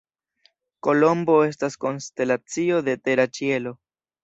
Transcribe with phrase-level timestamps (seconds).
[0.87, 3.79] Kolombo estas konstelacio de tera ĉielo.